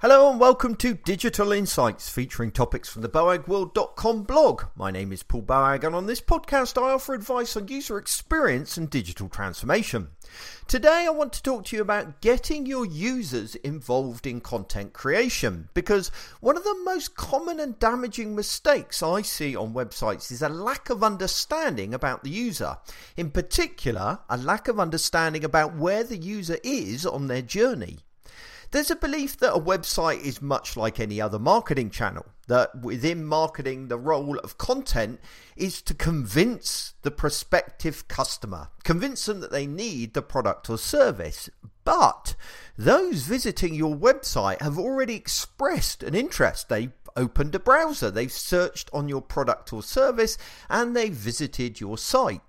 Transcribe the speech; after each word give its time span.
Hello 0.00 0.30
and 0.30 0.38
welcome 0.38 0.76
to 0.76 0.94
Digital 0.94 1.50
Insights 1.50 2.08
featuring 2.08 2.52
topics 2.52 2.88
from 2.88 3.02
the 3.02 3.08
BOAGworld.com 3.08 4.22
blog. 4.22 4.62
My 4.76 4.92
name 4.92 5.10
is 5.10 5.24
Paul 5.24 5.42
Boag 5.42 5.82
and 5.82 5.92
on 5.92 6.06
this 6.06 6.20
podcast 6.20 6.80
I 6.80 6.92
offer 6.92 7.14
advice 7.14 7.56
on 7.56 7.66
user 7.66 7.98
experience 7.98 8.76
and 8.76 8.88
digital 8.88 9.28
transformation. 9.28 10.10
Today 10.68 11.06
I 11.08 11.10
want 11.10 11.32
to 11.32 11.42
talk 11.42 11.64
to 11.64 11.76
you 11.76 11.82
about 11.82 12.20
getting 12.20 12.64
your 12.64 12.86
users 12.86 13.56
involved 13.56 14.24
in 14.24 14.40
content 14.40 14.92
creation 14.92 15.68
because 15.74 16.12
one 16.38 16.56
of 16.56 16.62
the 16.62 16.80
most 16.84 17.16
common 17.16 17.58
and 17.58 17.76
damaging 17.80 18.36
mistakes 18.36 19.02
I 19.02 19.22
see 19.22 19.56
on 19.56 19.74
websites 19.74 20.30
is 20.30 20.42
a 20.42 20.48
lack 20.48 20.90
of 20.90 21.02
understanding 21.02 21.92
about 21.92 22.22
the 22.22 22.30
user. 22.30 22.78
In 23.16 23.32
particular, 23.32 24.20
a 24.30 24.36
lack 24.36 24.68
of 24.68 24.78
understanding 24.78 25.42
about 25.42 25.74
where 25.74 26.04
the 26.04 26.18
user 26.18 26.58
is 26.62 27.04
on 27.04 27.26
their 27.26 27.42
journey. 27.42 27.98
There's 28.70 28.90
a 28.90 28.96
belief 28.96 29.38
that 29.38 29.54
a 29.54 29.60
website 29.60 30.20
is 30.20 30.42
much 30.42 30.76
like 30.76 31.00
any 31.00 31.22
other 31.22 31.38
marketing 31.38 31.88
channel, 31.88 32.26
that 32.48 32.82
within 32.82 33.24
marketing, 33.24 33.88
the 33.88 33.96
role 33.96 34.38
of 34.40 34.58
content 34.58 35.20
is 35.56 35.80
to 35.82 35.94
convince 35.94 36.92
the 37.00 37.10
prospective 37.10 38.08
customer, 38.08 38.68
convince 38.84 39.24
them 39.24 39.40
that 39.40 39.52
they 39.52 39.66
need 39.66 40.12
the 40.12 40.20
product 40.20 40.68
or 40.68 40.76
service. 40.76 41.48
But 41.84 42.36
those 42.76 43.22
visiting 43.22 43.72
your 43.74 43.96
website 43.96 44.60
have 44.60 44.78
already 44.78 45.14
expressed 45.14 46.02
an 46.02 46.14
interest. 46.14 46.68
They've 46.68 46.92
opened 47.16 47.54
a 47.54 47.58
browser, 47.58 48.10
they've 48.10 48.30
searched 48.30 48.90
on 48.92 49.08
your 49.08 49.22
product 49.22 49.72
or 49.72 49.82
service, 49.82 50.36
and 50.68 50.94
they've 50.94 51.10
visited 51.10 51.80
your 51.80 51.96
site. 51.96 52.42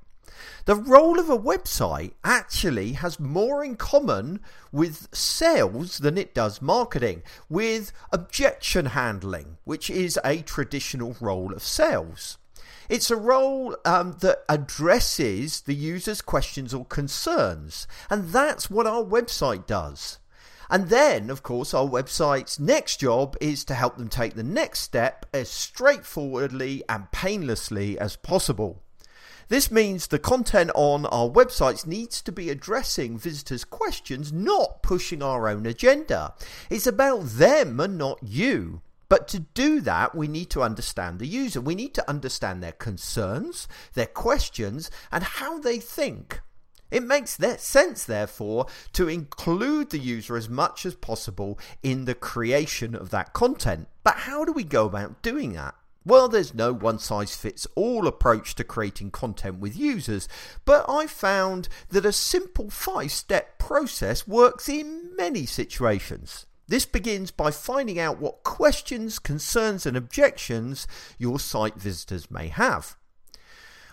The 0.66 0.76
role 0.76 1.20
of 1.20 1.30
a 1.30 1.38
website 1.38 2.14
actually 2.24 2.94
has 2.94 3.20
more 3.20 3.64
in 3.64 3.76
common 3.76 4.40
with 4.72 5.08
sales 5.14 6.00
than 6.00 6.18
it 6.18 6.34
does 6.34 6.62
marketing, 6.62 7.24
with 7.50 7.92
objection 8.12 8.88
handling, 8.88 9.58
which 9.64 9.90
is 9.90 10.20
a 10.24 10.42
traditional 10.42 11.16
role 11.20 11.54
of 11.54 11.64
sales. 11.64 12.38
It's 12.90 13.12
a 13.12 13.16
role 13.16 13.78
um, 13.86 14.18
that 14.22 14.44
addresses 14.50 15.62
the 15.62 15.76
user's 15.76 16.22
questions 16.22 16.74
or 16.74 16.86
concerns, 16.86 17.88
and 18.10 18.30
that's 18.30 18.70
what 18.70 18.88
our 18.88 19.04
website 19.04 19.68
does. 19.68 20.18
And 20.72 20.90
then, 20.90 21.30
of 21.30 21.42
course, 21.42 21.74
our 21.74 21.88
website's 21.88 22.60
next 22.60 23.00
job 23.00 23.36
is 23.42 23.64
to 23.66 23.74
help 23.74 23.98
them 23.98 24.08
take 24.08 24.36
the 24.36 24.44
next 24.44 24.82
step 24.82 25.26
as 25.34 25.50
straightforwardly 25.50 26.84
and 26.88 27.12
painlessly 27.12 27.98
as 27.98 28.16
possible. 28.16 28.84
This 29.50 29.72
means 29.72 30.08
the 30.08 30.20
content 30.20 30.70
on 30.76 31.08
our 31.08 31.28
websites 31.28 31.86
needs 31.86 32.22
to 32.22 32.32
be 32.32 32.52
addressing 32.52 33.18
visitors' 33.18 33.66
questions, 33.66 34.32
not 34.32 34.84
pushing 34.84 35.24
our 35.24 35.50
own 35.50 35.66
agenda. 35.66 36.36
It's 36.70 36.86
about 36.86 37.26
them 37.26 37.80
and 37.80 37.98
not 37.98 38.20
you. 38.22 38.82
But 39.10 39.28
to 39.30 39.40
do 39.40 39.82
that, 39.82 40.14
we 40.14 40.28
need 40.28 40.52
to 40.52 40.62
understand 40.62 41.18
the 41.18 41.26
user. 41.26 41.60
We 41.60 41.74
need 41.74 41.96
to 41.96 42.08
understand 42.08 42.62
their 42.62 42.74
concerns, 42.74 43.68
their 43.96 44.06
questions, 44.06 44.92
and 45.12 45.24
how 45.24 45.58
they 45.58 45.80
think. 45.80 46.42
It 46.92 47.02
makes 47.02 47.40
sense, 47.58 48.04
therefore, 48.04 48.68
to 48.94 49.08
include 49.08 49.90
the 49.90 49.98
user 49.98 50.38
as 50.38 50.48
much 50.48 50.86
as 50.86 50.94
possible 50.94 51.58
in 51.82 52.06
the 52.06 52.14
creation 52.14 52.94
of 52.94 53.10
that 53.10 53.34
content. 53.34 53.88
But 54.04 54.16
how 54.16 54.46
do 54.46 54.52
we 54.52 54.64
go 54.64 54.86
about 54.86 55.24
doing 55.24 55.54
that? 55.54 55.74
Well, 56.06 56.30
there's 56.30 56.54
no 56.54 56.74
one 56.74 57.00
size 57.00 57.36
fits 57.36 57.68
all 57.76 58.08
approach 58.08 58.56
to 58.56 58.64
creating 58.64 59.12
content 59.12 59.60
with 59.60 59.78
users, 59.78 60.28
but 60.66 60.86
I 60.90 61.08
found 61.08 61.68
that 61.90 62.06
a 62.06 62.14
simple 62.14 62.70
five 62.70 63.12
step 63.12 63.60
process 63.60 64.28
works 64.28 64.70
in 64.70 65.16
many 65.16 65.46
situations. 65.46 66.46
This 66.68 66.86
begins 66.86 67.32
by 67.32 67.50
finding 67.52 68.00
out 68.00 68.20
what 68.20 68.44
questions, 68.44 69.18
concerns, 69.18 69.86
and 69.86 69.98
objections 69.98 70.88
your 71.18 71.40
site 71.40 71.76
visitors 71.76 72.30
may 72.30 72.48
have. 72.48 72.96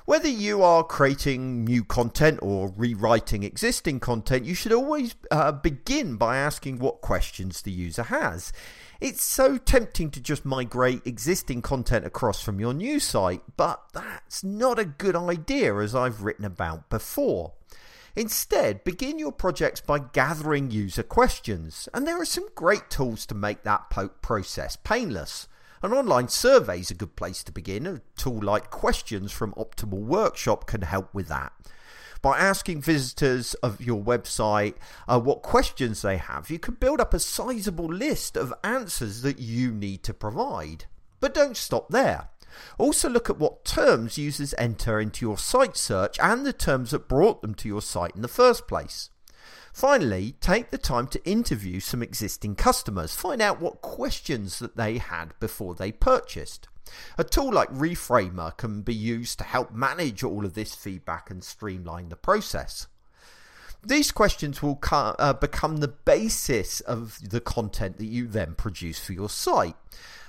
Whether 0.06 0.28
you 0.28 0.62
are 0.62 0.84
creating 0.84 1.64
new 1.64 1.82
content 1.82 2.38
or 2.40 2.72
rewriting 2.76 3.42
existing 3.42 3.98
content, 3.98 4.44
you 4.44 4.54
should 4.54 4.70
always 4.70 5.16
uh, 5.32 5.50
begin 5.50 6.14
by 6.14 6.36
asking 6.36 6.78
what 6.78 7.00
questions 7.00 7.60
the 7.60 7.72
user 7.72 8.04
has. 8.04 8.52
It's 9.00 9.24
so 9.24 9.58
tempting 9.58 10.12
to 10.12 10.20
just 10.20 10.44
migrate 10.44 11.04
existing 11.04 11.62
content 11.62 12.06
across 12.06 12.40
from 12.40 12.60
your 12.60 12.72
new 12.72 13.00
site, 13.00 13.42
but 13.56 13.82
that's 13.94 14.44
not 14.44 14.78
a 14.78 14.84
good 14.84 15.16
idea 15.16 15.74
as 15.78 15.92
I've 15.92 16.22
written 16.22 16.44
about 16.44 16.88
before. 16.88 17.54
Instead, 18.14 18.84
begin 18.84 19.18
your 19.18 19.32
projects 19.32 19.80
by 19.80 19.98
gathering 19.98 20.70
user 20.70 21.02
questions, 21.02 21.88
and 21.92 22.06
there 22.06 22.20
are 22.20 22.24
some 22.24 22.46
great 22.54 22.90
tools 22.90 23.26
to 23.26 23.34
make 23.34 23.64
that 23.64 23.90
process 24.22 24.76
painless. 24.76 25.48
An 25.82 25.92
online 25.92 26.28
survey 26.28 26.80
is 26.80 26.90
a 26.90 26.94
good 26.94 27.16
place 27.16 27.44
to 27.44 27.52
begin. 27.52 27.86
A 27.86 28.00
tool 28.16 28.40
like 28.40 28.70
Questions 28.70 29.30
from 29.30 29.52
Optimal 29.52 30.00
Workshop 30.00 30.66
can 30.66 30.82
help 30.82 31.12
with 31.12 31.28
that. 31.28 31.52
By 32.22 32.38
asking 32.38 32.80
visitors 32.80 33.54
of 33.54 33.80
your 33.80 34.02
website 34.02 34.76
uh, 35.06 35.20
what 35.20 35.42
questions 35.42 36.02
they 36.02 36.16
have, 36.16 36.50
you 36.50 36.58
can 36.58 36.74
build 36.74 37.00
up 37.00 37.12
a 37.12 37.20
sizable 37.20 37.86
list 37.86 38.36
of 38.36 38.54
answers 38.64 39.22
that 39.22 39.38
you 39.38 39.70
need 39.70 40.02
to 40.04 40.14
provide. 40.14 40.86
But 41.20 41.34
don't 41.34 41.56
stop 41.56 41.90
there. 41.90 42.28
Also, 42.78 43.08
look 43.08 43.28
at 43.28 43.38
what 43.38 43.64
terms 43.66 44.16
users 44.16 44.54
enter 44.56 44.98
into 44.98 45.26
your 45.26 45.36
site 45.36 45.76
search 45.76 46.18
and 46.20 46.46
the 46.46 46.54
terms 46.54 46.92
that 46.92 47.08
brought 47.08 47.42
them 47.42 47.54
to 47.56 47.68
your 47.68 47.82
site 47.82 48.16
in 48.16 48.22
the 48.22 48.28
first 48.28 48.66
place. 48.66 49.10
Finally, 49.76 50.34
take 50.40 50.70
the 50.70 50.78
time 50.78 51.06
to 51.06 51.22
interview 51.28 51.78
some 51.78 52.02
existing 52.02 52.54
customers. 52.54 53.14
Find 53.14 53.42
out 53.42 53.60
what 53.60 53.82
questions 53.82 54.58
that 54.58 54.74
they 54.74 54.96
had 54.96 55.38
before 55.38 55.74
they 55.74 55.92
purchased. 55.92 56.66
A 57.18 57.24
tool 57.24 57.52
like 57.52 57.68
Reframer 57.68 58.56
can 58.56 58.80
be 58.80 58.94
used 58.94 59.36
to 59.36 59.44
help 59.44 59.74
manage 59.74 60.24
all 60.24 60.46
of 60.46 60.54
this 60.54 60.74
feedback 60.74 61.30
and 61.30 61.44
streamline 61.44 62.08
the 62.08 62.16
process. 62.16 62.86
These 63.84 64.12
questions 64.12 64.62
will 64.62 64.80
uh, 64.90 65.34
become 65.34 65.76
the 65.76 65.88
basis 65.88 66.80
of 66.80 67.18
the 67.28 67.42
content 67.42 67.98
that 67.98 68.06
you 68.06 68.28
then 68.28 68.54
produce 68.54 68.98
for 68.98 69.12
your 69.12 69.28
site. 69.28 69.76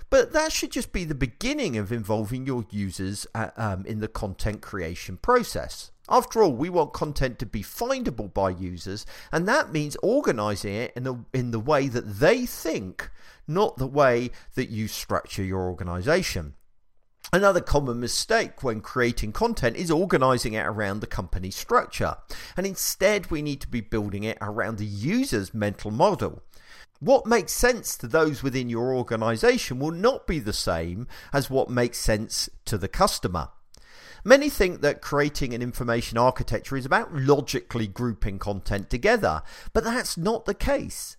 But 0.09 0.31
that 0.34 0.53
should 0.53 0.72
just 0.72 0.94
be 0.94 1.03
the 1.03 1.16
beginning 1.16 1.78
of 1.78 1.91
involving 1.91 2.45
your 2.45 2.66
users 2.69 3.28
uh, 3.35 3.50
um, 3.57 3.85
in 3.85 4.00
the 4.00 4.07
content 4.07 4.62
creation 4.62 5.18
process. 5.18 5.91
After 6.09 6.41
all, 6.41 6.53
we 6.53 6.69
want 6.69 6.94
content 6.94 7.38
to 7.40 7.45
be 7.45 7.62
findable 7.62 8.34
by 8.34 8.51
users, 8.51 9.06
and 9.31 9.45
that 9.47 9.73
means 9.73 9.97
organizing 10.01 10.73
it 10.73 10.94
in, 10.95 11.06
a, 11.06 11.25
in 11.34 11.51
the 11.51 11.59
way 11.59 11.90
that 11.90 12.19
they 12.19 12.45
think, 12.45 13.09
not 13.45 13.78
the 13.78 13.88
way 13.88 14.31
that 14.56 14.69
you 14.69 14.88
structure 14.88 15.44
your 15.44 15.69
organization. 15.69 16.53
Another 17.34 17.59
common 17.59 18.00
mistake 18.00 18.63
when 18.63 18.79
creating 18.79 19.34
content 19.34 19.75
is 19.75 19.91
organizing 19.91 20.53
it 20.53 20.66
around 20.66 21.01
the 21.01 21.07
company 21.07 21.51
structure, 21.51 22.16
and 22.56 22.66
instead 22.66 23.29
we 23.29 23.41
need 23.41 23.59
to 23.59 23.68
be 23.68 23.81
building 23.81 24.24
it 24.24 24.38
around 24.39 24.78
the 24.78 24.85
user's 24.85 25.53
mental 25.53 25.91
model. 25.91 26.41
What 27.00 27.25
makes 27.25 27.51
sense 27.51 27.95
to 27.97 28.07
those 28.07 28.41
within 28.41 28.69
your 28.69 28.94
organization 28.94 29.79
will 29.79 29.91
not 29.91 30.25
be 30.25 30.39
the 30.39 30.53
same 30.53 31.07
as 31.31 31.50
what 31.50 31.69
makes 31.69 32.00
sense 32.00 32.50
to 32.66 32.78
the 32.78 32.88
customer. 32.88 33.50
Many 34.23 34.50
think 34.50 34.81
that 34.81 35.01
creating 35.01 35.53
an 35.53 35.61
information 35.61 36.17
architecture 36.17 36.75
is 36.75 36.85
about 36.85 37.13
logically 37.13 37.88
grouping 37.88 38.39
content 38.39 38.89
together, 38.89 39.44
but 39.73 39.83
that's 39.83 40.17
not 40.17 40.45
the 40.45 40.56
case. 40.56 41.17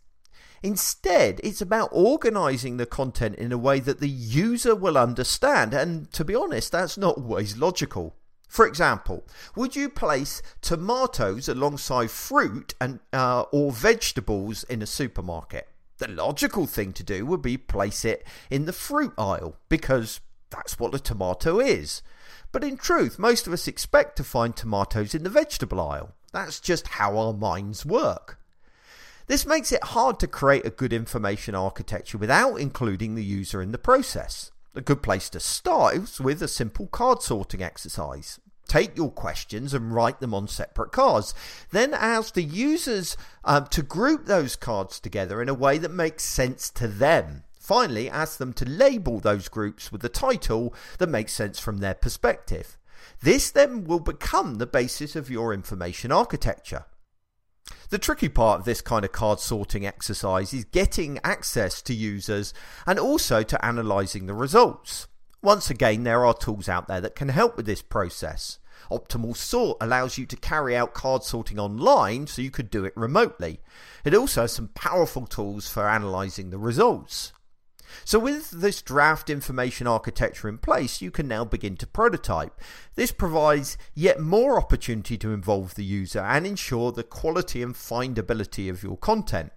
Instead, 0.62 1.40
it's 1.44 1.60
about 1.60 1.88
organizing 1.92 2.76
the 2.76 2.86
content 2.86 3.36
in 3.36 3.52
a 3.52 3.58
way 3.58 3.78
that 3.78 4.00
the 4.00 4.08
user 4.08 4.74
will 4.74 4.98
understand, 4.98 5.72
and 5.72 6.12
to 6.12 6.24
be 6.24 6.34
honest, 6.34 6.72
that's 6.72 6.98
not 6.98 7.16
always 7.16 7.56
logical. 7.56 8.16
For 8.48 8.66
example, 8.66 9.26
would 9.54 9.76
you 9.76 9.90
place 9.90 10.42
tomatoes 10.62 11.48
alongside 11.48 12.10
fruit 12.10 12.74
and 12.80 12.98
uh, 13.12 13.42
or 13.52 13.70
vegetables 13.70 14.64
in 14.64 14.82
a 14.82 14.86
supermarket? 14.86 15.68
The 15.98 16.08
logical 16.08 16.66
thing 16.66 16.92
to 16.94 17.02
do 17.02 17.26
would 17.26 17.42
be 17.42 17.56
place 17.56 18.04
it 18.04 18.26
in 18.50 18.64
the 18.64 18.72
fruit 18.72 19.12
aisle 19.18 19.56
because 19.68 20.20
that's 20.50 20.78
what 20.78 20.94
a 20.94 20.98
tomato 20.98 21.60
is. 21.60 22.02
But 22.50 22.64
in 22.64 22.78
truth, 22.78 23.18
most 23.18 23.46
of 23.46 23.52
us 23.52 23.68
expect 23.68 24.16
to 24.16 24.24
find 24.24 24.56
tomatoes 24.56 25.14
in 25.14 25.24
the 25.24 25.30
vegetable 25.30 25.80
aisle. 25.80 26.14
That's 26.32 26.60
just 26.60 26.88
how 26.88 27.18
our 27.18 27.34
minds 27.34 27.84
work. 27.84 28.38
This 29.26 29.44
makes 29.44 29.72
it 29.72 29.84
hard 29.84 30.18
to 30.20 30.26
create 30.26 30.64
a 30.64 30.70
good 30.70 30.92
information 30.92 31.54
architecture 31.54 32.16
without 32.16 32.56
including 32.56 33.14
the 33.14 33.24
user 33.24 33.60
in 33.60 33.72
the 33.72 33.78
process. 33.78 34.50
A 34.74 34.80
good 34.80 35.02
place 35.02 35.28
to 35.30 35.40
start 35.40 35.94
is 35.96 36.20
with 36.20 36.42
a 36.42 36.48
simple 36.48 36.86
card 36.86 37.22
sorting 37.22 37.62
exercise. 37.62 38.38
Take 38.68 38.96
your 38.96 39.10
questions 39.10 39.72
and 39.72 39.94
write 39.94 40.20
them 40.20 40.34
on 40.34 40.46
separate 40.46 40.92
cards. 40.92 41.32
Then 41.70 41.94
ask 41.94 42.34
the 42.34 42.42
users 42.42 43.16
um, 43.44 43.66
to 43.68 43.82
group 43.82 44.26
those 44.26 44.56
cards 44.56 45.00
together 45.00 45.40
in 45.40 45.48
a 45.48 45.54
way 45.54 45.78
that 45.78 45.90
makes 45.90 46.22
sense 46.22 46.68
to 46.70 46.86
them. 46.86 47.44
Finally, 47.58 48.10
ask 48.10 48.38
them 48.38 48.52
to 48.54 48.68
label 48.68 49.20
those 49.20 49.48
groups 49.48 49.90
with 49.90 50.04
a 50.04 50.08
title 50.08 50.74
that 50.98 51.08
makes 51.08 51.32
sense 51.32 51.58
from 51.58 51.78
their 51.78 51.94
perspective. 51.94 52.76
This 53.22 53.50
then 53.50 53.84
will 53.84 54.00
become 54.00 54.56
the 54.56 54.66
basis 54.66 55.16
of 55.16 55.30
your 55.30 55.52
information 55.52 56.12
architecture. 56.12 56.84
The 57.90 57.98
tricky 57.98 58.28
part 58.28 58.60
of 58.60 58.64
this 58.66 58.80
kind 58.80 59.04
of 59.04 59.12
card 59.12 59.40
sorting 59.40 59.86
exercise 59.86 60.52
is 60.52 60.64
getting 60.64 61.18
access 61.24 61.80
to 61.82 61.94
users 61.94 62.52
and 62.86 62.98
also 62.98 63.42
to 63.42 63.66
analysing 63.66 64.26
the 64.26 64.34
results. 64.34 65.08
Once 65.42 65.70
again, 65.70 66.02
there 66.02 66.24
are 66.26 66.34
tools 66.34 66.68
out 66.68 66.88
there 66.88 67.00
that 67.00 67.14
can 67.14 67.28
help 67.30 67.56
with 67.56 67.66
this 67.66 67.82
process. 67.82 68.58
Optimal 68.90 69.36
Sort 69.36 69.76
allows 69.80 70.18
you 70.18 70.26
to 70.26 70.36
carry 70.36 70.76
out 70.76 70.94
card 70.94 71.22
sorting 71.22 71.58
online 71.58 72.26
so 72.26 72.42
you 72.42 72.50
could 72.50 72.70
do 72.70 72.84
it 72.84 72.96
remotely. 72.96 73.60
It 74.04 74.14
also 74.14 74.42
has 74.42 74.52
some 74.52 74.68
powerful 74.68 75.26
tools 75.26 75.68
for 75.68 75.88
analysing 75.88 76.50
the 76.50 76.58
results. 76.58 77.32
So 78.04 78.18
with 78.18 78.50
this 78.50 78.82
draft 78.82 79.30
information 79.30 79.86
architecture 79.86 80.48
in 80.48 80.58
place, 80.58 81.00
you 81.00 81.10
can 81.10 81.28
now 81.28 81.44
begin 81.44 81.76
to 81.76 81.86
prototype. 81.86 82.60
This 82.94 83.12
provides 83.12 83.76
yet 83.94 84.20
more 84.20 84.58
opportunity 84.58 85.16
to 85.18 85.32
involve 85.32 85.74
the 85.74 85.84
user 85.84 86.20
and 86.20 86.46
ensure 86.46 86.92
the 86.92 87.04
quality 87.04 87.62
and 87.62 87.74
findability 87.74 88.70
of 88.70 88.82
your 88.82 88.96
content. 88.96 89.52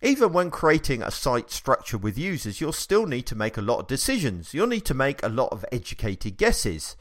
Even 0.00 0.32
when 0.32 0.50
creating 0.50 1.02
a 1.02 1.10
site 1.10 1.50
structure 1.50 1.98
with 1.98 2.16
users, 2.16 2.60
you'll 2.60 2.72
still 2.72 3.06
need 3.06 3.26
to 3.26 3.34
make 3.34 3.56
a 3.56 3.62
lot 3.62 3.80
of 3.80 3.86
decisions. 3.88 4.54
You'll 4.54 4.68
need 4.68 4.84
to 4.84 4.94
make 4.94 5.22
a 5.22 5.28
lot 5.28 5.48
of 5.50 5.64
educated 5.72 6.36
guesses. 6.36 6.96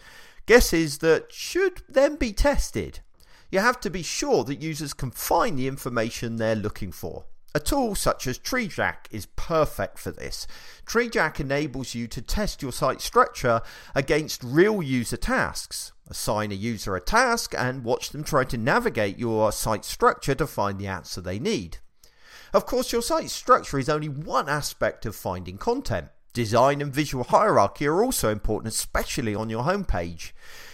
Guesses 0.47 0.99
that 0.99 1.31
should 1.31 1.83
then 1.87 2.15
be 2.15 2.33
tested. 2.33 3.01
You 3.51 3.59
have 3.59 3.79
to 3.81 3.89
be 3.89 4.01
sure 4.01 4.43
that 4.45 4.61
users 4.61 4.93
can 4.93 5.11
find 5.11 5.59
the 5.59 5.67
information 5.67 6.37
they're 6.37 6.55
looking 6.55 6.91
for. 6.91 7.25
A 7.57 7.59
tool 7.59 7.95
such 7.95 8.27
as 8.27 8.37
TreeJack 8.37 9.07
is 9.09 9.25
perfect 9.35 9.97
for 9.97 10.11
this. 10.11 10.45
TreeJack 10.85 11.39
enables 11.39 11.95
you 11.95 12.07
to 12.07 12.21
test 12.21 12.61
your 12.61 12.71
site 12.71 13.01
structure 13.01 13.61
against 13.95 14.43
real 14.43 14.83
user 14.83 15.17
tasks. 15.17 15.91
Assign 16.07 16.51
a 16.51 16.53
user 16.53 16.95
a 16.95 17.01
task 17.01 17.55
and 17.57 17.83
watch 17.83 18.11
them 18.11 18.23
try 18.23 18.43
to 18.43 18.59
navigate 18.59 19.17
your 19.17 19.51
site 19.51 19.85
structure 19.85 20.35
to 20.35 20.45
find 20.45 20.77
the 20.77 20.85
answer 20.85 21.19
they 21.19 21.39
need. 21.39 21.79
Of 22.53 22.67
course, 22.67 22.91
your 22.91 23.01
site 23.01 23.31
structure 23.31 23.79
is 23.79 23.89
only 23.89 24.07
one 24.07 24.47
aspect 24.47 25.07
of 25.07 25.15
finding 25.15 25.57
content. 25.57 26.09
Design 26.33 26.79
and 26.79 26.93
visual 26.93 27.23
hierarchy 27.23 27.87
are 27.87 28.03
also 28.03 28.29
important, 28.29 28.71
especially 28.71 29.33
on 29.33 29.49
your 29.49 29.63
homepage. 29.63 30.31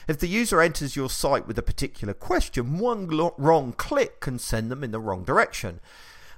If 0.09 0.19
the 0.19 0.27
user 0.27 0.59
enters 0.59 0.97
your 0.97 1.09
site 1.09 1.47
with 1.47 1.57
a 1.57 1.62
particular 1.63 2.13
question, 2.13 2.77
one 2.77 3.07
wrong 3.38 3.71
click 3.71 4.19
can 4.19 4.38
send 4.38 4.69
them 4.69 4.83
in 4.83 4.91
the 4.91 5.00
wrong 5.00 5.24
direction. 5.24 5.80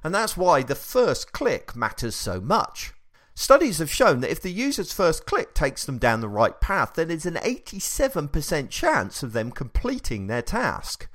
And 0.05 0.13
that's 0.13 0.37
why 0.37 0.61
the 0.61 0.75
first 0.75 1.31
click 1.33 1.75
matters 1.75 2.15
so 2.15 2.39
much. 2.39 2.93
Studies 3.33 3.79
have 3.79 3.91
shown 3.91 4.19
that 4.19 4.29
if 4.29 4.39
the 4.39 4.51
user's 4.51 4.93
first 4.93 5.25
click 5.25 5.55
takes 5.55 5.83
them 5.83 5.97
down 5.97 6.21
the 6.21 6.29
right 6.29 6.61
path, 6.61 6.93
then 6.93 7.07
there's 7.07 7.25
an 7.25 7.37
87% 7.37 8.69
chance 8.69 9.23
of 9.23 9.33
them 9.33 9.49
completing 9.49 10.27
their 10.27 10.43
task. 10.43 11.09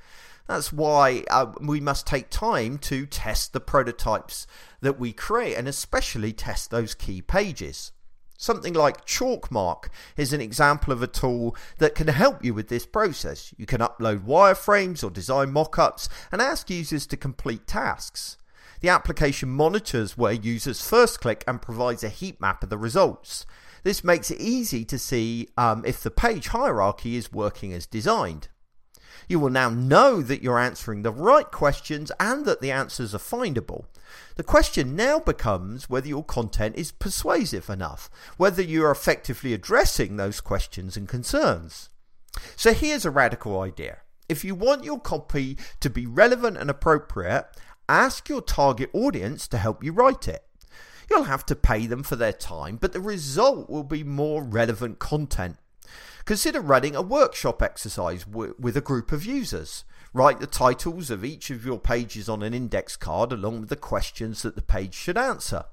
That's 0.45 0.73
why 0.73 1.23
uh, 1.29 1.53
we 1.61 1.79
must 1.79 2.05
take 2.05 2.29
time 2.29 2.77
to 2.79 3.05
test 3.05 3.53
the 3.53 3.61
prototypes 3.61 4.45
that 4.81 4.99
we 4.99 5.13
create 5.13 5.55
and 5.55 5.69
especially 5.69 6.33
test 6.33 6.69
those 6.69 6.93
key 6.93 7.21
pages. 7.21 7.93
Something 8.37 8.73
like 8.73 9.05
Chalkmark 9.05 9.85
is 10.17 10.33
an 10.33 10.41
example 10.41 10.91
of 10.91 11.01
a 11.01 11.07
tool 11.07 11.55
that 11.77 11.95
can 11.95 12.09
help 12.09 12.43
you 12.43 12.53
with 12.53 12.67
this 12.67 12.85
process. 12.85 13.53
You 13.55 13.65
can 13.65 13.79
upload 13.79 14.25
wireframes 14.25 15.01
or 15.01 15.09
design 15.09 15.53
mockups 15.53 16.09
and 16.29 16.41
ask 16.41 16.69
users 16.69 17.07
to 17.07 17.15
complete 17.15 17.67
tasks. 17.67 18.35
The 18.81 18.89
application 18.89 19.49
monitors 19.49 20.17
where 20.17 20.33
users 20.33 20.85
first 20.85 21.21
click 21.21 21.43
and 21.47 21.61
provides 21.61 22.03
a 22.03 22.09
heat 22.09 22.41
map 22.41 22.63
of 22.63 22.69
the 22.69 22.77
results. 22.77 23.45
This 23.83 24.03
makes 24.03 24.29
it 24.29 24.39
easy 24.39 24.85
to 24.85 24.99
see 24.99 25.47
um, 25.57 25.83
if 25.85 26.01
the 26.01 26.11
page 26.11 26.47
hierarchy 26.47 27.15
is 27.15 27.31
working 27.31 27.73
as 27.73 27.85
designed. 27.85 28.49
You 29.27 29.39
will 29.39 29.49
now 29.49 29.69
know 29.69 30.21
that 30.21 30.41
you're 30.41 30.59
answering 30.59 31.03
the 31.03 31.11
right 31.11 31.49
questions 31.49 32.11
and 32.19 32.45
that 32.45 32.61
the 32.61 32.71
answers 32.71 33.15
are 33.15 33.19
findable. 33.19 33.85
The 34.35 34.43
question 34.43 34.95
now 34.95 35.19
becomes 35.19 35.89
whether 35.89 36.07
your 36.07 36.23
content 36.23 36.75
is 36.75 36.91
persuasive 36.91 37.69
enough, 37.69 38.09
whether 38.37 38.61
you 38.61 38.83
are 38.83 38.91
effectively 38.91 39.53
addressing 39.53 40.17
those 40.17 40.41
questions 40.41 40.97
and 40.97 41.07
concerns. 41.07 41.89
So 42.55 42.73
here's 42.73 43.05
a 43.05 43.11
radical 43.11 43.59
idea. 43.61 43.99
If 44.27 44.43
you 44.45 44.55
want 44.55 44.83
your 44.83 44.99
copy 44.99 45.57
to 45.81 45.89
be 45.89 46.05
relevant 46.05 46.57
and 46.57 46.69
appropriate, 46.69 47.47
ask 47.91 48.29
your 48.29 48.41
target 48.41 48.89
audience 48.93 49.47
to 49.49 49.57
help 49.57 49.83
you 49.83 49.91
write 49.91 50.27
it. 50.27 50.43
You'll 51.09 51.23
have 51.23 51.45
to 51.47 51.55
pay 51.55 51.87
them 51.87 52.03
for 52.03 52.15
their 52.15 52.31
time, 52.31 52.77
but 52.77 52.93
the 52.93 53.01
result 53.01 53.69
will 53.69 53.83
be 53.83 54.03
more 54.03 54.43
relevant 54.43 54.99
content. 54.99 55.57
Consider 56.23 56.61
running 56.61 56.95
a 56.95 57.01
workshop 57.01 57.61
exercise 57.61 58.25
with 58.25 58.77
a 58.77 58.81
group 58.81 59.11
of 59.11 59.25
users. 59.25 59.83
Write 60.13 60.39
the 60.39 60.47
titles 60.47 61.09
of 61.09 61.25
each 61.25 61.49
of 61.49 61.65
your 61.65 61.79
pages 61.79 62.29
on 62.29 62.43
an 62.43 62.53
index 62.53 62.95
card 62.95 63.33
along 63.33 63.59
with 63.59 63.69
the 63.69 63.75
questions 63.75 64.41
that 64.43 64.55
the 64.55 64.61
page 64.61 64.93
should 64.93 65.17
answer. 65.17 65.65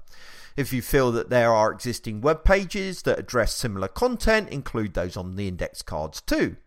If 0.57 0.73
you 0.73 0.81
feel 0.81 1.13
that 1.13 1.29
there 1.29 1.53
are 1.53 1.71
existing 1.71 2.19
web 2.19 2.43
pages 2.43 3.03
that 3.03 3.19
address 3.19 3.53
similar 3.53 3.87
content, 3.87 4.49
include 4.49 4.93
those 4.93 5.15
on 5.15 5.37
the 5.37 5.47
index 5.47 5.81
cards 5.81 6.19
too. 6.19 6.57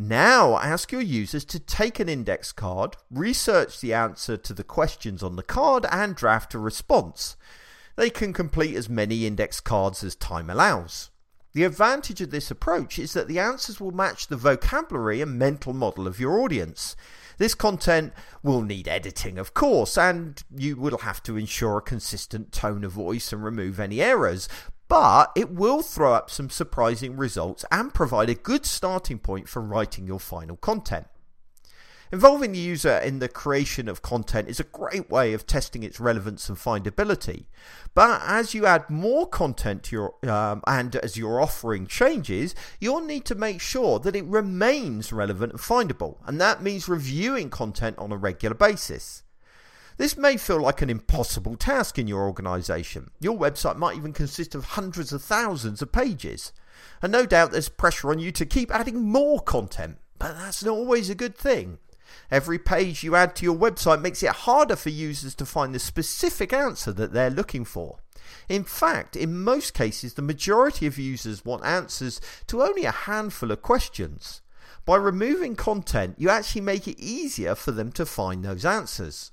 Now 0.00 0.58
ask 0.58 0.92
your 0.92 1.00
users 1.00 1.44
to 1.46 1.58
take 1.58 1.98
an 1.98 2.08
index 2.08 2.52
card, 2.52 2.96
research 3.10 3.80
the 3.80 3.92
answer 3.92 4.36
to 4.36 4.54
the 4.54 4.62
questions 4.62 5.24
on 5.24 5.34
the 5.34 5.42
card, 5.42 5.86
and 5.90 6.14
draft 6.14 6.54
a 6.54 6.58
response. 6.60 7.36
They 7.96 8.08
can 8.08 8.32
complete 8.32 8.76
as 8.76 8.88
many 8.88 9.26
index 9.26 9.58
cards 9.58 10.04
as 10.04 10.14
time 10.14 10.50
allows. 10.50 11.10
The 11.52 11.64
advantage 11.64 12.20
of 12.20 12.30
this 12.30 12.48
approach 12.48 12.96
is 12.96 13.12
that 13.14 13.26
the 13.26 13.40
answers 13.40 13.80
will 13.80 13.90
match 13.90 14.28
the 14.28 14.36
vocabulary 14.36 15.20
and 15.20 15.36
mental 15.36 15.72
model 15.72 16.06
of 16.06 16.20
your 16.20 16.38
audience. 16.38 16.94
This 17.38 17.56
content 17.56 18.12
will 18.40 18.62
need 18.62 18.86
editing, 18.86 19.36
of 19.36 19.52
course, 19.52 19.98
and 19.98 20.40
you 20.54 20.76
will 20.76 20.98
have 20.98 21.24
to 21.24 21.36
ensure 21.36 21.78
a 21.78 21.82
consistent 21.82 22.52
tone 22.52 22.84
of 22.84 22.92
voice 22.92 23.32
and 23.32 23.42
remove 23.42 23.80
any 23.80 24.00
errors, 24.00 24.48
but 24.88 25.30
it 25.36 25.50
will 25.50 25.82
throw 25.82 26.14
up 26.14 26.30
some 26.30 26.50
surprising 26.50 27.16
results 27.16 27.64
and 27.70 27.94
provide 27.94 28.30
a 28.30 28.34
good 28.34 28.66
starting 28.66 29.18
point 29.18 29.48
for 29.48 29.62
writing 29.62 30.06
your 30.06 30.20
final 30.20 30.56
content. 30.56 31.06
Involving 32.10 32.52
the 32.52 32.58
user 32.58 32.96
in 32.96 33.18
the 33.18 33.28
creation 33.28 33.86
of 33.86 34.00
content 34.00 34.48
is 34.48 34.58
a 34.58 34.64
great 34.64 35.10
way 35.10 35.34
of 35.34 35.46
testing 35.46 35.82
its 35.82 36.00
relevance 36.00 36.48
and 36.48 36.56
findability. 36.56 37.44
But 37.94 38.22
as 38.24 38.54
you 38.54 38.64
add 38.64 38.88
more 38.88 39.26
content 39.26 39.82
to 39.84 39.96
your 39.96 40.30
um, 40.30 40.62
and 40.66 40.96
as 40.96 41.18
your 41.18 41.38
offering 41.38 41.86
changes, 41.86 42.54
you'll 42.80 43.02
need 43.02 43.26
to 43.26 43.34
make 43.34 43.60
sure 43.60 43.98
that 43.98 44.16
it 44.16 44.24
remains 44.24 45.12
relevant 45.12 45.52
and 45.52 45.60
findable, 45.60 46.16
and 46.26 46.40
that 46.40 46.62
means 46.62 46.88
reviewing 46.88 47.50
content 47.50 47.98
on 47.98 48.10
a 48.10 48.16
regular 48.16 48.54
basis. 48.54 49.22
This 49.98 50.16
may 50.16 50.36
feel 50.36 50.60
like 50.60 50.80
an 50.80 50.90
impossible 50.90 51.56
task 51.56 51.98
in 51.98 52.06
your 52.06 52.22
organization. 52.22 53.10
Your 53.18 53.36
website 53.36 53.76
might 53.76 53.96
even 53.96 54.12
consist 54.12 54.54
of 54.54 54.64
hundreds 54.64 55.12
of 55.12 55.22
thousands 55.22 55.82
of 55.82 55.90
pages. 55.90 56.52
And 57.02 57.10
no 57.10 57.26
doubt 57.26 57.50
there's 57.50 57.68
pressure 57.68 58.10
on 58.10 58.20
you 58.20 58.30
to 58.30 58.46
keep 58.46 58.72
adding 58.72 59.00
more 59.02 59.40
content, 59.40 59.98
but 60.20 60.38
that's 60.38 60.64
not 60.64 60.70
always 60.70 61.10
a 61.10 61.16
good 61.16 61.36
thing. 61.36 61.78
Every 62.30 62.60
page 62.60 63.02
you 63.02 63.16
add 63.16 63.34
to 63.36 63.44
your 63.44 63.56
website 63.56 64.00
makes 64.00 64.22
it 64.22 64.30
harder 64.30 64.76
for 64.76 64.88
users 64.88 65.34
to 65.34 65.44
find 65.44 65.74
the 65.74 65.80
specific 65.80 66.52
answer 66.52 66.92
that 66.92 67.12
they're 67.12 67.28
looking 67.28 67.64
for. 67.64 67.98
In 68.48 68.62
fact, 68.62 69.16
in 69.16 69.40
most 69.40 69.74
cases, 69.74 70.14
the 70.14 70.22
majority 70.22 70.86
of 70.86 70.96
users 70.96 71.44
want 71.44 71.64
answers 71.64 72.20
to 72.46 72.62
only 72.62 72.84
a 72.84 72.92
handful 72.92 73.50
of 73.50 73.62
questions. 73.62 74.42
By 74.84 74.94
removing 74.96 75.56
content, 75.56 76.14
you 76.18 76.30
actually 76.30 76.60
make 76.60 76.86
it 76.86 77.00
easier 77.00 77.56
for 77.56 77.72
them 77.72 77.90
to 77.92 78.06
find 78.06 78.44
those 78.44 78.64
answers. 78.64 79.32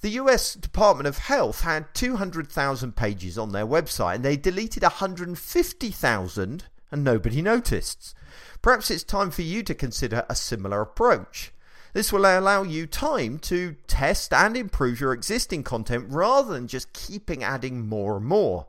The 0.00 0.10
US 0.10 0.54
Department 0.54 1.06
of 1.06 1.18
Health 1.18 1.60
had 1.60 1.94
200,000 1.94 2.96
pages 2.96 3.36
on 3.36 3.52
their 3.52 3.66
website 3.66 4.14
and 4.16 4.24
they 4.24 4.38
deleted 4.38 4.82
150,000 4.82 6.64
and 6.90 7.04
nobody 7.04 7.42
noticed. 7.42 8.14
Perhaps 8.62 8.90
it's 8.90 9.04
time 9.04 9.30
for 9.30 9.42
you 9.42 9.62
to 9.62 9.74
consider 9.74 10.24
a 10.28 10.34
similar 10.34 10.80
approach. 10.80 11.52
This 11.92 12.12
will 12.12 12.20
allow 12.20 12.62
you 12.62 12.86
time 12.86 13.38
to 13.40 13.76
test 13.86 14.32
and 14.32 14.56
improve 14.56 15.00
your 15.00 15.12
existing 15.12 15.64
content 15.64 16.06
rather 16.08 16.54
than 16.54 16.66
just 16.66 16.94
keeping 16.94 17.44
adding 17.44 17.86
more 17.86 18.16
and 18.16 18.24
more. 18.24 18.68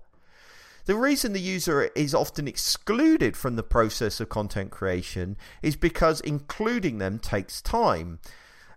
The 0.86 0.96
reason 0.96 1.32
the 1.32 1.40
user 1.40 1.84
is 1.96 2.14
often 2.14 2.48
excluded 2.48 3.38
from 3.38 3.56
the 3.56 3.64
process 3.64 4.20
of 4.20 4.28
content 4.28 4.72
creation 4.72 5.38
is 5.62 5.78
because 5.78 6.20
including 6.22 6.98
them 6.98 7.20
takes 7.20 7.62
time. 7.62 8.20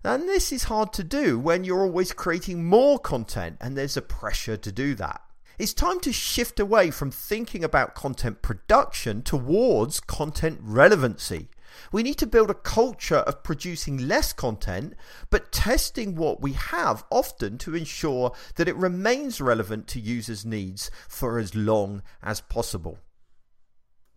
And 0.05 0.29
this 0.29 0.51
is 0.51 0.65
hard 0.65 0.93
to 0.93 1.03
do 1.03 1.39
when 1.39 1.63
you're 1.63 1.81
always 1.81 2.13
creating 2.13 2.63
more 2.63 2.99
content 2.99 3.57
and 3.59 3.75
there's 3.75 3.97
a 3.97 4.03
pressure 4.03 4.55
to 4.55 4.71
do 4.71 4.93
that. 4.93 5.19
It's 5.57 5.73
time 5.73 5.99
to 6.01 6.13
shift 6.13 6.59
away 6.59 6.91
from 6.91 7.09
thinking 7.09 7.63
about 7.63 7.95
content 7.95 8.43
production 8.43 9.23
towards 9.23 9.99
content 9.99 10.59
relevancy. 10.61 11.49
We 11.91 12.03
need 12.03 12.19
to 12.19 12.27
build 12.27 12.51
a 12.51 12.53
culture 12.53 13.17
of 13.17 13.41
producing 13.41 14.07
less 14.07 14.31
content, 14.31 14.93
but 15.31 15.51
testing 15.51 16.13
what 16.13 16.39
we 16.39 16.53
have 16.53 17.03
often 17.09 17.57
to 17.59 17.73
ensure 17.73 18.31
that 18.57 18.67
it 18.67 18.75
remains 18.75 19.41
relevant 19.41 19.87
to 19.87 19.99
users' 19.99 20.45
needs 20.45 20.91
for 21.09 21.39
as 21.39 21.55
long 21.55 22.03
as 22.21 22.41
possible. 22.41 22.99